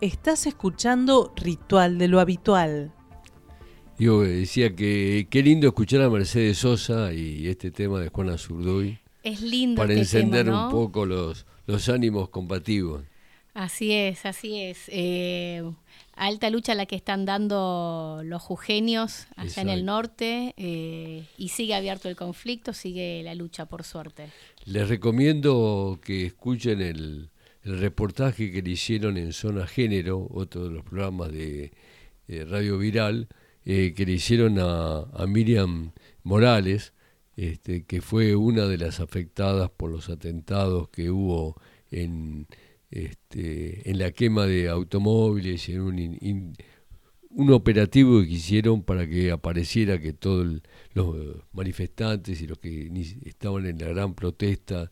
[0.00, 2.90] Estás escuchando Ritual de lo Habitual.
[3.98, 8.98] Yo decía que qué lindo escuchar a Mercedes Sosa y este tema de Juana Zurduy.
[9.22, 9.78] Es lindo.
[9.78, 10.64] Para este encender tema, ¿no?
[10.68, 13.02] un poco los, los ánimos combativos.
[13.52, 14.84] Así es, así es.
[14.88, 15.70] Eh,
[16.14, 21.74] alta lucha la que están dando los jujeños allá en el norte eh, y sigue
[21.74, 24.30] abierto el conflicto, sigue la lucha por suerte.
[24.64, 27.28] Les recomiendo que escuchen el,
[27.62, 31.72] el reportaje que le hicieron en Zona Género, otro de los programas de
[32.28, 33.28] eh, Radio Viral,
[33.64, 35.92] eh, que le hicieron a, Miriam
[36.22, 36.94] Morales,
[37.36, 41.60] este, que fue una de las afectadas por los atentados que hubo
[41.90, 42.46] en,
[42.90, 46.54] este, en la quema de automóviles en un,
[47.30, 50.62] un operativo que hicieron para que apareciera que todos
[50.94, 51.16] los
[51.52, 52.90] manifestantes y los que
[53.24, 54.88] estaban en la gran protesta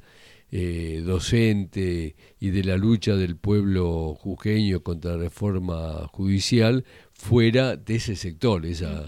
[0.51, 7.97] eh, docente y de la lucha del pueblo jujeño contra la reforma judicial fuera de
[7.97, 8.65] ese sector.
[8.67, 9.07] Esa.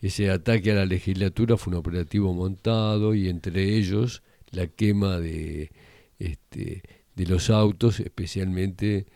[0.00, 4.22] Ese ataque a la legislatura fue un operativo montado y entre ellos
[4.52, 5.72] la quema de,
[6.20, 6.82] este,
[7.16, 9.06] de los autos, especialmente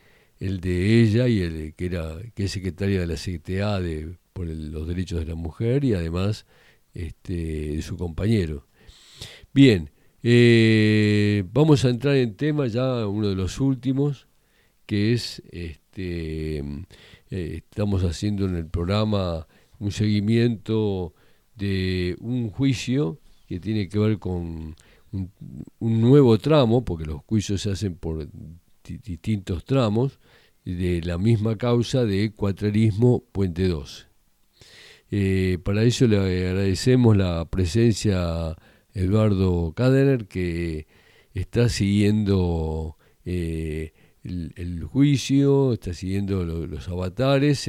[0.40, 4.48] el de ella y el que era que es secretaria de la CTA de, por
[4.48, 6.46] el- los derechos de la mujer y además
[6.94, 7.34] este,
[7.76, 8.66] de su compañero.
[9.54, 9.90] Bien,
[10.22, 14.28] eh, vamos a entrar en tema ya uno de los últimos,
[14.86, 16.64] que es este, eh,
[17.30, 19.46] estamos haciendo en el programa
[19.78, 21.14] un seguimiento
[21.56, 24.76] de un juicio que tiene que ver con
[25.12, 25.30] un,
[25.80, 28.26] nuevo tramo, porque los juicios se hacen por
[28.84, 30.18] di- distintos tramos,
[30.64, 34.04] de la misma causa de cuatrerismo Puente 12.
[35.10, 38.56] Eh, para eso le agradecemos la presencia
[38.94, 40.86] Eduardo Cadener, que
[41.34, 43.92] está siguiendo eh,
[44.24, 47.68] el, juicio, está siguiendo lo- los avatares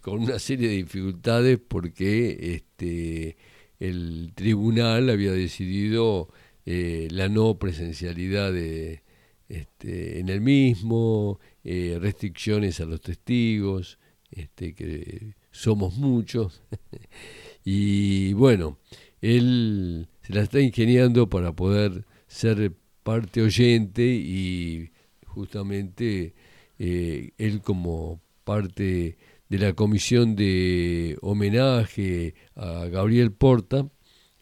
[0.00, 3.36] con una serie de dificultades porque este,
[3.80, 6.28] el tribunal había decidido
[6.64, 9.02] eh, la no presencialidad de,
[9.48, 13.98] este, en el mismo, eh, restricciones a los testigos,
[14.30, 16.62] este, que somos muchos.
[17.64, 18.78] y bueno,
[19.26, 22.72] él se la está ingeniando para poder ser
[23.02, 24.90] parte oyente y
[25.24, 26.34] justamente
[26.78, 29.16] eh, él como parte
[29.48, 33.88] de la comisión de homenaje a Gabriel Porta,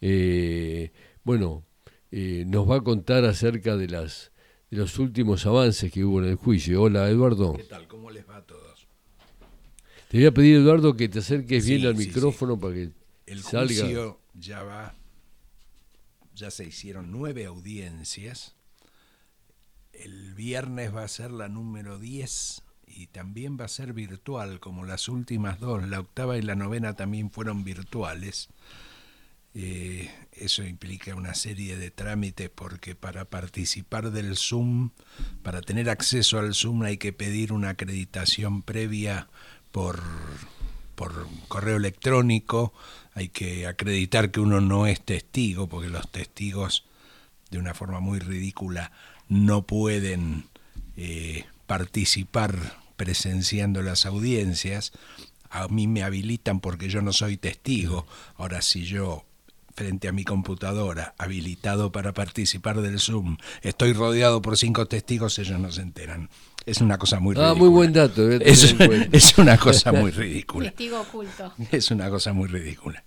[0.00, 0.90] eh,
[1.22, 1.64] bueno,
[2.10, 4.32] eh, nos va a contar acerca de las
[4.70, 6.82] de los últimos avances que hubo en el juicio.
[6.82, 7.54] Hola, Eduardo.
[7.54, 7.86] ¿Qué tal?
[7.86, 8.88] ¿Cómo les va a todos?
[10.08, 12.90] Te voy a pedir, Eduardo, que te acerques Sí, bien al sí, micrófono para que
[13.26, 13.66] El salga.
[13.66, 14.94] juicio ya va,
[16.34, 18.54] ya se hicieron nueve audiencias.
[19.92, 24.84] El viernes va a ser la número 10 y también va a ser virtual, como
[24.84, 25.86] las últimas dos.
[25.88, 28.48] La octava y la novena también fueron virtuales.
[29.56, 34.90] Eh, eso implica una serie de trámites porque para participar del Zoom,
[35.44, 39.28] para tener acceso al Zoom hay que pedir una acreditación previa
[39.70, 40.02] por
[41.54, 42.72] correo electrónico,
[43.14, 46.84] hay que acreditar que uno no es testigo, porque los testigos
[47.48, 48.90] de una forma muy ridícula
[49.28, 50.48] no pueden
[50.96, 54.90] eh, participar presenciando las audiencias.
[55.48, 58.04] A mí me habilitan porque yo no soy testigo.
[58.34, 59.24] Ahora, si yo
[59.76, 65.60] frente a mi computadora, habilitado para participar del Zoom, estoy rodeado por cinco testigos, ellos
[65.60, 66.30] no se enteran.
[66.66, 67.50] Es una cosa muy ridícula.
[67.50, 68.28] Ah, muy buen dato.
[68.28, 68.74] tener Es,
[69.12, 70.70] es una cosa muy ridícula.
[70.70, 71.52] Testigo oculto.
[71.70, 73.04] Es una cosa muy ridícula.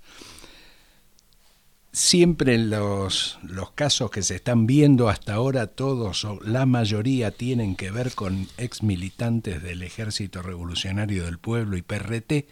[1.92, 7.32] Siempre en los, los casos que se están viendo hasta ahora, todos o la mayoría
[7.32, 12.46] tienen que ver con ex militantes del Ejército Revolucionario del Pueblo y PRT.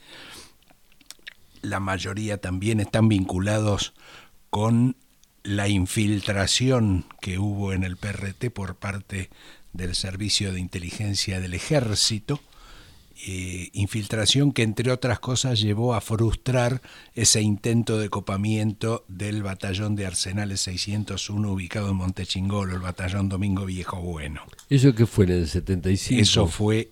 [1.61, 3.93] La mayoría también están vinculados
[4.49, 4.95] con
[5.43, 9.29] la infiltración que hubo en el PRT por parte
[9.75, 12.39] del Servicio de Inteligencia del Ejército
[13.27, 16.81] eh, infiltración que entre otras cosas llevó a frustrar
[17.15, 23.65] ese intento de copamiento del batallón de Arsenales 601 ubicado en Montechingolo, el batallón Domingo
[23.65, 24.41] Viejo Bueno.
[24.69, 26.21] ¿Eso que fue en el 75?
[26.21, 26.91] Eso fue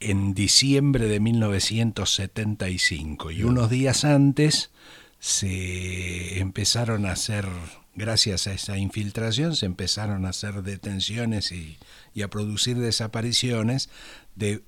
[0.00, 4.70] en diciembre de 1975 y unos días antes
[5.18, 7.46] se empezaron a hacer,
[7.94, 11.78] gracias a esa infiltración, se empezaron a hacer detenciones y,
[12.22, 13.88] a producir desapariciones
[14.34, 14.62] de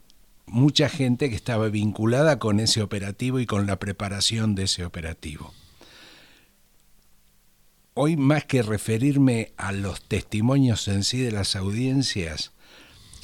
[0.47, 5.55] mucha gente que estaba vinculada con ese operativo y con la preparación de ese operativo.
[7.95, 12.53] Hoy más que referirme a los testimonios en sí de las audiencias,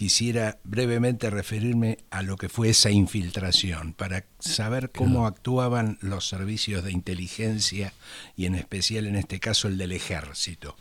[0.00, 6.82] quisiera brevemente referirme a lo que fue esa infiltración, para saber cómo actuaban los servicios
[6.82, 7.92] de inteligencia
[8.34, 10.74] y en especial en este caso el del ejército.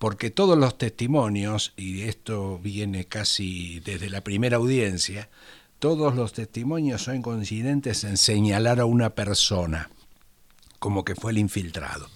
[0.00, 5.30] Porque todos los testimonios, y esto viene casi desde la primera audiencia,
[5.78, 9.90] todos los testimonios son coincidentes en señalar a una persona
[10.80, 12.08] como que fue el infiltrado,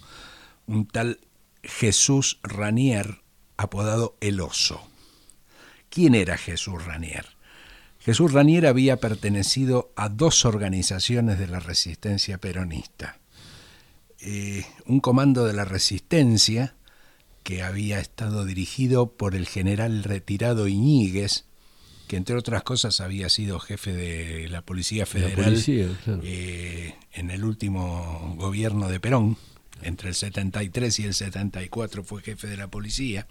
[0.67, 1.21] un tal
[1.63, 3.21] Jesús Ranier,
[3.55, 4.90] apodado El Oso.
[5.91, 7.25] ¿Quién era Jesús Ranier?
[7.99, 13.19] Jesús Ranier había pertenecido a dos organizaciones de la resistencia peronista.
[14.21, 16.75] Eh, un comando de la resistencia
[17.43, 21.43] que había estado dirigido por el general retirado Iñiguez,
[22.07, 25.61] que entre otras cosas había sido jefe de la Policía Federal
[26.23, 29.35] eh, en el último gobierno de Perón,
[29.81, 33.27] entre el 73 y el 74 fue jefe de la policía,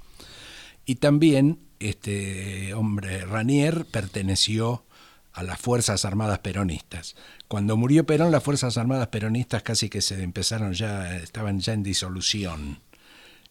[0.85, 4.85] y también este hombre Ranier perteneció
[5.32, 7.17] a las Fuerzas Armadas Peronistas.
[7.49, 11.82] Cuando murió Perón, las Fuerzas Armadas Peronistas casi que se empezaron ya, estaban ya en
[11.82, 12.81] disolución.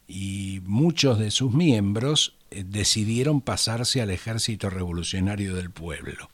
[0.06, 6.30] Y muchos de sus miembros eh, decidieron pasarse al Ejército Revolucionario del Pueblo.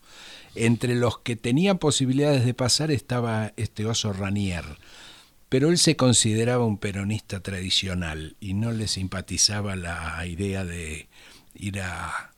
[0.54, 4.64] Entre los que tenían posibilidades de pasar estaba este oso Ranier,
[5.48, 11.08] pero él se consideraba un peronista tradicional y no le simpatizaba la idea de
[11.58, 12.32] ir a,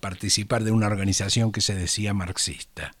[0.00, 2.94] participar de una organización que se decía marxista.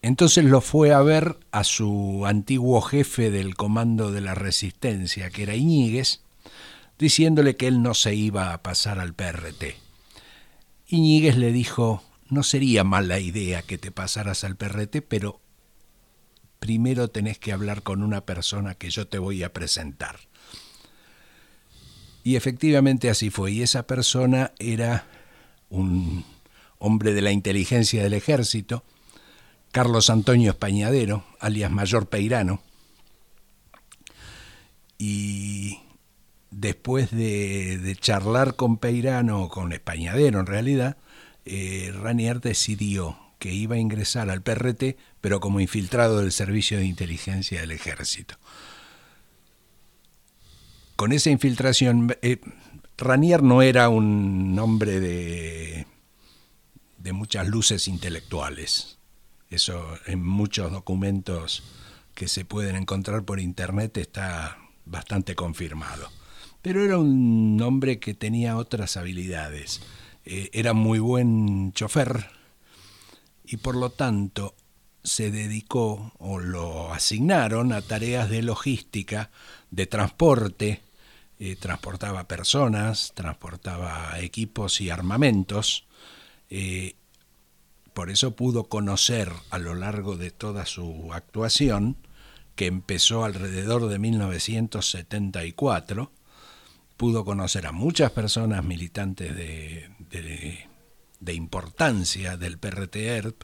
[0.00, 5.44] Entonces lo fue a ver a su antiguo jefe del comando de la resistencia, que
[5.44, 6.20] era Iñiguez,
[6.98, 9.76] diciéndole que él no se iba a pasar al PRT.
[10.88, 15.40] Iñiguez le dijo, no sería mala idea que te pasaras al PRT, pero
[16.58, 20.18] primero tenés que hablar con una persona que yo te voy a presentar.
[22.24, 23.52] Y efectivamente así fue.
[23.52, 25.06] Y esa persona era
[25.70, 26.24] un
[26.78, 28.84] hombre de la inteligencia del ejército,
[29.70, 32.62] Carlos Antonio Españadero, alias Mayor Peirano.
[34.98, 35.80] Y
[36.50, 40.96] después de, charlar con Peirano, con Españadero en realidad,
[41.44, 46.84] eh, Ranier decidió que iba a ingresar al PRT, pero como infiltrado del Servicio de
[46.84, 48.36] Inteligencia del Ejército
[51.02, 52.38] con esa infiltración, eh,
[52.96, 55.84] Ranier no era un hombre de,
[56.96, 58.98] de muchas luces intelectuales.
[59.50, 61.64] Eso en muchos documentos
[62.14, 66.08] que se pueden encontrar por internet está bastante confirmado.
[66.62, 69.82] Pero era un hombre que tenía otras habilidades.
[70.24, 72.30] Eh, era muy buen chofer
[73.44, 74.54] y por lo tanto
[75.02, 79.32] se dedicó o lo asignaron a tareas de logística,
[79.72, 80.80] de transporte,
[81.44, 85.88] eh, transportaba personas, transportaba equipos y armamentos.
[86.50, 86.94] Eh,
[87.94, 91.96] por eso pudo conocer a lo largo de toda su actuación,
[92.54, 96.12] que empezó alrededor de 1974,
[96.96, 100.68] pudo conocer a muchas personas militantes de,
[101.26, 103.42] importancia del PRTERP,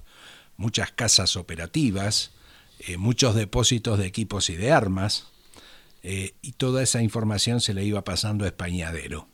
[0.57, 2.31] muchas casas operativas,
[2.79, 5.33] eh, muchos depósitos de equipos y de armas,
[6.03, 9.29] eh, y toda esa información se le iba pasando a Españadero.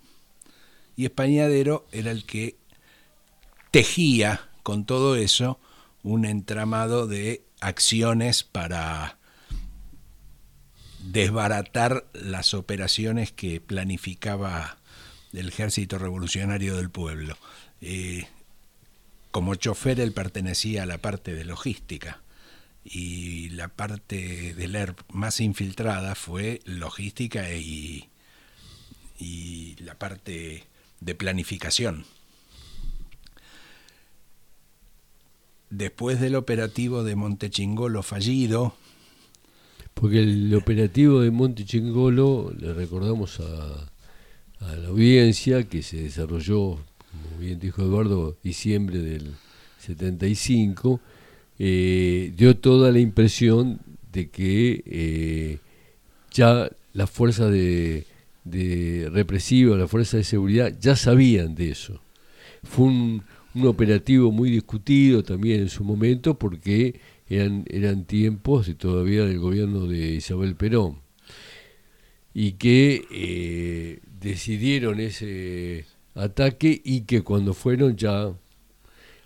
[0.97, 2.57] Y Españadero era el que
[3.71, 5.59] tejía con todo eso
[6.03, 9.19] un entramado de acciones para
[11.01, 14.79] desbaratar las operaciones que planificaba
[15.33, 17.37] el Ejército Revolucionario del Pueblo.
[17.81, 18.27] Eh,
[19.31, 22.21] como chofer él pertenecía a la parte de logística
[22.85, 28.11] y la parte del ERP más infiltrada fue logística y,
[29.19, 30.65] y la parte
[31.01, 32.05] de planificación.
[35.71, 38.77] Después del operativo de Montechingolo fallido,
[39.95, 43.91] porque el operativo de Montechingolo, le recordamos a,
[44.61, 46.79] a la audiencia que se desarrolló,
[47.11, 49.35] como bien dijo Eduardo, diciembre del
[49.81, 51.01] 75,
[51.59, 53.81] eh, dio toda la impresión
[54.13, 55.59] de que eh,
[56.33, 58.07] ya las fuerzas de,
[58.45, 62.01] de represivas, las fuerzas de seguridad, ya sabían de eso.
[62.63, 63.23] Fue un,
[63.65, 69.87] operativo muy discutido también en su momento porque eran, eran tiempos de, todavía del gobierno
[69.87, 70.99] de Isabel Perón
[72.35, 78.35] y que eh, decidieron ese ataque y que cuando fueron ya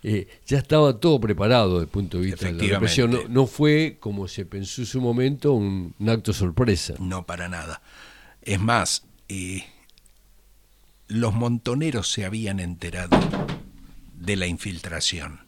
[0.01, 3.19] eh, ya estaba todo preparado desde el punto de vista de la represión.
[3.29, 6.93] No, fue, como se pensó en su momento, un, acto sorpresa.
[6.99, 7.81] No, para nada.
[8.41, 9.03] Es más,
[11.07, 13.19] los montoneros se habían enterado
[14.15, 15.41] de la infiltración.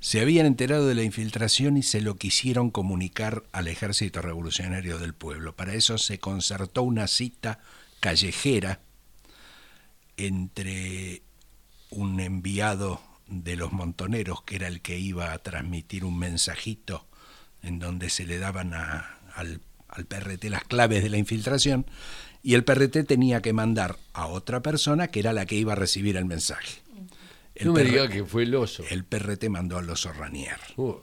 [0.00, 5.12] Se habían enterado de la infiltración y se lo quisieron comunicar al ejército revolucionario del
[5.12, 5.54] pueblo.
[5.56, 7.58] Para eso se concertó una cita
[8.00, 8.80] callejera
[10.16, 11.22] entre
[11.90, 17.06] un enviado de los montoneros, que era el que iba a transmitir un mensajito
[17.62, 21.86] en donde se le daban al, al PRT las claves de la infiltración,
[22.42, 25.76] y el PRT tenía que mandar a otra persona que era la que iba a
[25.76, 26.80] recibir el mensaje.
[27.54, 28.84] El no me diga que fue el oso.
[28.88, 30.58] El PRT mandó al oso Ranier.
[30.76, 30.94] Uh.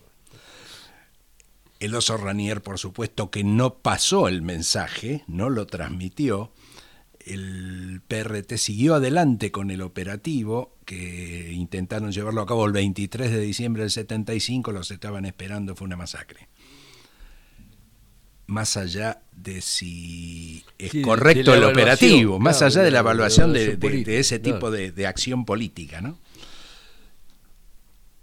[1.80, 6.54] El oso Ranier, por supuesto, que no pasó el mensaje, no lo transmitió.
[7.26, 13.42] El PRT siguió adelante con el operativo que intentaron llevarlo a cabo el 23 de
[13.42, 16.48] diciembre del 75, los estaban esperando, fue una masacre
[18.48, 23.78] más allá de si es correcto el operativo, más allá de la evaluación de,
[24.20, 26.02] ese tipo de, acción política.
[26.02, 26.18] ¿no?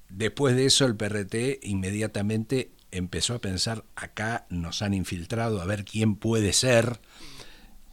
[0.08, 5.84] Después de eso el PRT inmediatamente empezó a pensar, acá nos han infiltrado, a ver
[5.84, 7.00] quién puede ser,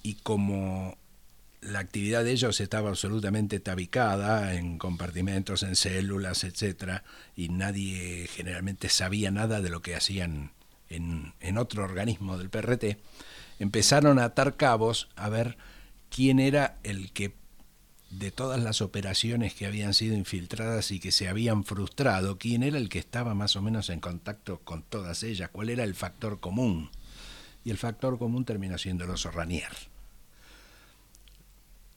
[0.03, 0.97] y como
[1.61, 7.03] la actividad de ellos estaba absolutamente tabicada en compartimentos, en células, etcétera,
[7.35, 10.51] y nadie generalmente sabía nada de lo que hacían
[10.89, 12.97] en, otro organismo del PRT,
[13.59, 15.57] empezaron a atar cabos a ver
[16.09, 17.35] quién era el que
[18.09, 22.77] de todas las operaciones que habían sido infiltradas y que se habían frustrado, quién era
[22.77, 26.39] el que estaba más o menos en contacto con todas ellas, cuál era el factor
[26.39, 26.89] común.
[27.63, 29.71] Y el factor común terminó siendo el oso Ranier.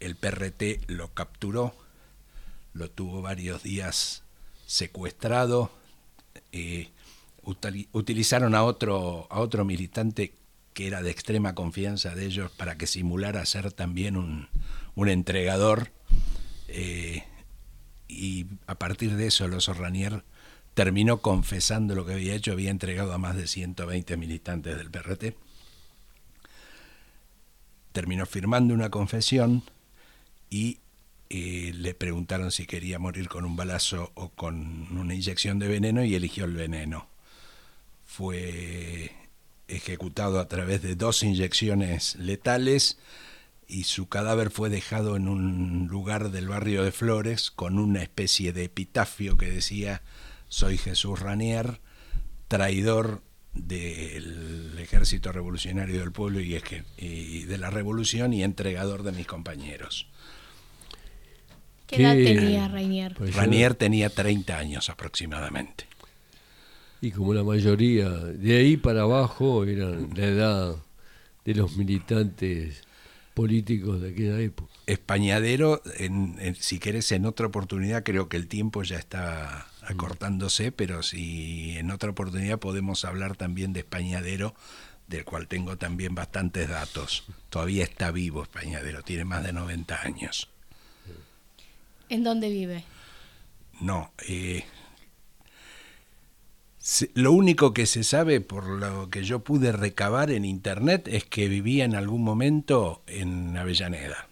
[0.01, 1.75] El PRT lo capturó,
[2.75, 4.25] lo tuvo varios días
[4.67, 5.71] secuestrado,
[6.51, 6.91] eh,
[7.45, 10.35] utilizaron a otro, a otro militante
[10.75, 14.49] que era de extrema confianza de ellos para que simulara ser también un,
[15.09, 15.91] entregador.
[16.69, 17.25] Eh,
[18.09, 20.25] y a partir de eso, los Ranier
[20.75, 25.37] terminó confesando lo que había hecho, había entregado a más de 120 militantes del PRT.
[27.93, 29.63] Terminó firmando una confesión
[30.51, 30.79] y
[31.31, 36.05] eh, le preguntaron si quería morir con un balazo o con una inyección de veneno
[36.05, 37.07] y eligió el veneno.
[38.05, 39.13] Fue
[39.69, 42.99] ejecutado a través de dos inyecciones letales
[43.67, 48.53] y su cadáver fue dejado en un lugar del barrio de Flores con una especie
[48.53, 50.03] de epitafio que decía
[50.49, 51.81] soy Jesús Ranier,
[52.49, 53.23] traidor
[53.55, 60.09] del ejército revolucionario del pueblo y, de la revolución y entregador de mis compañeros.
[61.87, 63.15] ¿Qué edad tenía Ranier?
[63.15, 65.85] Pues Ranier tenía 30 años aproximadamente.
[67.03, 70.77] Y como la mayoría, de ahí para abajo eran la edad
[71.45, 72.83] de los militantes
[73.35, 74.73] políticos de aquella época.
[74.87, 81.03] Españadero, en, si querés en otra oportunidad, creo que el tiempo ya está acortándose, pero
[81.03, 84.55] si en otra oportunidad podemos hablar también de Españadero,
[85.07, 87.25] del cual tengo también bastantes datos.
[87.51, 90.49] Todavía está vivo Españadero, tiene más de 90 años.
[92.09, 92.85] ¿En dónde vive?
[93.81, 94.65] No, eh,
[97.15, 101.49] lo único que se sabe por lo que yo pude recabar en internet es que
[101.49, 104.29] vivía en algún momento en Avellaneda.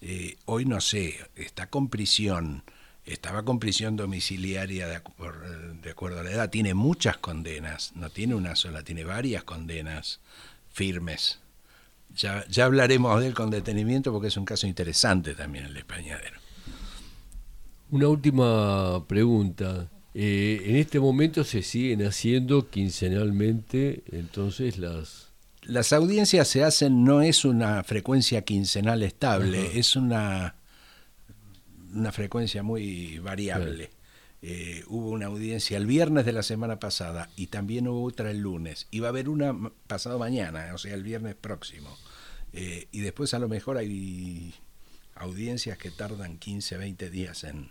[0.00, 2.64] Eh, hoy no sé, está con prisión,
[3.04, 8.54] estaba con prisión domiciliaria de, acuerdo a la edad, tiene muchas condenas, no tiene una
[8.54, 10.20] sola, tiene varias condenas
[10.70, 11.40] firmes.
[12.14, 16.38] Ya, ya hablaremos de él con detenimiento porque es un caso interesante también el españadero.
[17.90, 19.90] Una última pregunta.
[20.14, 25.30] Eh, en este momento se siguen haciendo quincenalmente entonces las...
[25.62, 30.56] Las audiencias se hacen, no es una frecuencia quincenal estable, es una,
[31.94, 33.90] una frecuencia muy variable.
[34.44, 38.38] Eh, hubo una audiencia el viernes de la semana pasada y también hubo otra el
[38.38, 38.88] lunes.
[38.90, 39.54] Y va a haber una
[39.86, 41.96] pasado mañana, o sea, el viernes próximo.
[42.52, 44.54] Eh, y después a lo mejor hay
[45.14, 47.70] audiencias que tardan 15, 20 días en,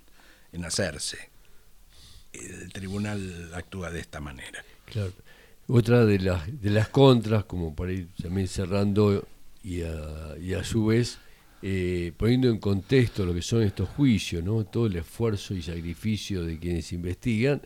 [0.52, 1.32] en hacerse
[2.34, 4.64] el tribunal actúa de esta manera.
[4.86, 5.14] Claro.
[5.68, 9.26] Otra de las, de las contras, como para ir también cerrando
[9.64, 11.20] y a, y a su vez
[11.62, 14.66] eh, poniendo en contexto lo que son estos juicios, ¿no?
[14.66, 17.62] todo el esfuerzo y sacrificio de quienes investigan,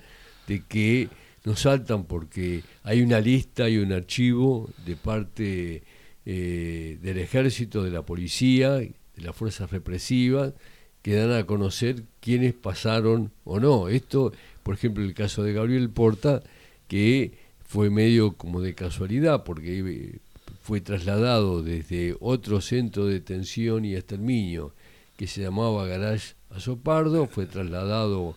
[0.47, 1.09] de que
[1.43, 5.83] nos saltan porque hay una lista y un archivo de parte
[6.25, 10.53] eh, del ejército, de la policía, de las fuerzas represivas,
[11.01, 13.89] que dan a conocer quiénes pasaron o no.
[13.89, 14.31] Esto
[14.65, 16.41] por ejemplo, el caso de Gabriel Porta,
[16.87, 20.17] que fue medio como de casualidad, porque
[20.65, 24.73] fue trasladado desde otro centro de detención y exterminio
[25.15, 28.33] que se llamaba Garage Azopardo, fue trasladado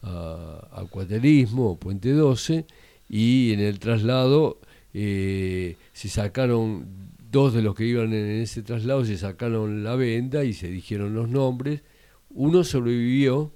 [0.00, 2.64] a, a Cuaterismo, Puente 12,
[3.08, 4.60] y en el traslado
[4.94, 6.86] eh, se sacaron
[7.32, 11.12] dos de los que iban en ese traslado, se sacaron la venda y se dijeron
[11.12, 11.82] los nombres.
[12.30, 13.52] Uno sobrevivió,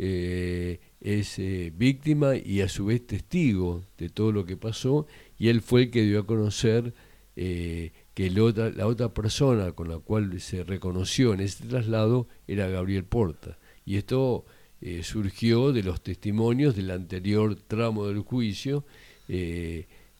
[0.00, 5.06] eh, es eh, víctima y a su vez testigo de todo lo que pasó,
[5.38, 6.92] y él fue el que dio a conocer
[7.34, 13.58] que la otra persona con la cual se reconoció en ese traslado era Gabriel Porta.
[13.84, 14.44] Y esto
[15.02, 18.84] surgió de los testimonios del anterior tramo del juicio,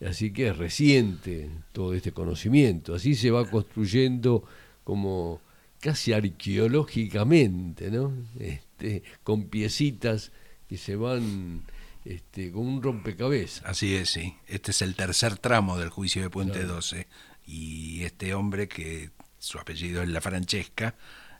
[0.04, 2.94] Así que es reciente todo este conocimiento.
[2.94, 4.44] Así se va construyendo
[4.82, 5.40] como
[5.80, 8.12] casi arqueológicamente, ¿no?
[8.38, 10.32] Este, con piecitas
[10.68, 11.62] que se van
[12.04, 13.64] este, con un rompecabezas.
[13.64, 14.36] Así es, sí.
[14.46, 17.06] Este es el tercer tramo del juicio de Puente 12.
[17.46, 20.96] Y este hombre, que su apellido es La Francesca,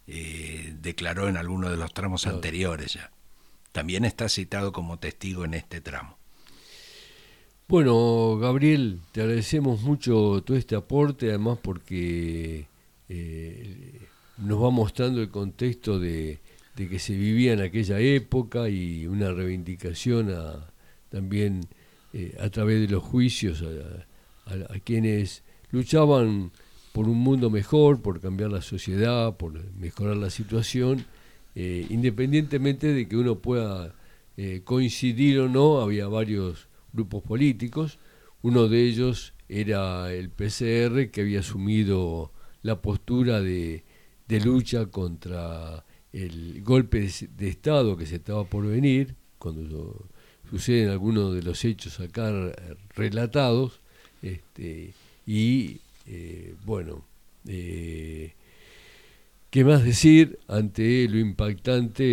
[0.06, 3.10] eh, declaró en alguno de los tramos anteriores ya.
[3.72, 6.18] También está citado como testigo en este tramo.
[7.66, 12.66] Bueno, Gabriel, te agradecemos mucho todo este aporte, además porque
[13.08, 14.00] eh,
[14.36, 16.40] nos va mostrando el contexto de,
[16.74, 20.34] que se vivía en aquella época y una reivindicación
[21.08, 21.60] también
[22.12, 23.62] eh, a través de los juicios
[24.46, 26.50] a, quienes luchaban
[26.92, 31.06] por un mundo mejor, por cambiar la sociedad, por mejorar la situación,
[31.54, 33.94] eh, independientemente de que uno pueda
[34.64, 37.98] coincidir o no, había varios grupos políticos.
[38.42, 43.84] Uno de ellos era el PCR, que había asumido la postura de,
[44.28, 50.06] lucha contra el golpe de, Estado que se estaba por venir, cuando
[50.48, 52.32] suceden algunos de los hechos acá
[52.94, 53.80] relatados,
[54.22, 54.94] este,
[55.26, 57.04] y eh, bueno,
[57.48, 58.32] eh,
[59.50, 62.04] ¿qué más decir ante lo impactante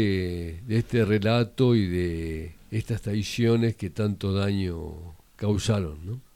[0.65, 6.30] de este relato y de estas traiciones que tanto daño causaron, ¿no?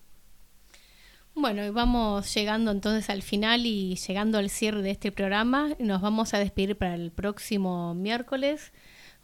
[1.35, 5.69] Bueno, y vamos llegando entonces al final y llegando al cierre de este programa.
[5.79, 8.71] Nos vamos a despedir para el próximo miércoles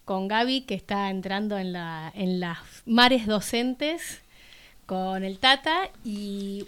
[0.04, 4.20] con Gaby, que está entrando en, la, en las mares docentes,
[4.84, 6.66] con el Tata y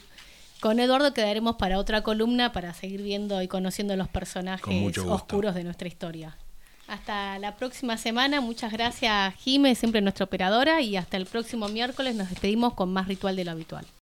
[0.61, 5.63] con Eduardo quedaremos para otra columna para seguir viendo y conociendo los personajes oscuros de
[5.65, 6.39] nuestra historia.
[6.87, 8.41] Hasta la próxima semana.
[8.41, 10.81] Muchas gracias, Jime, siempre nuestra operadora.
[10.81, 13.85] Y hasta el próximo miércoles nos despedimos con más ritual de lo habitual.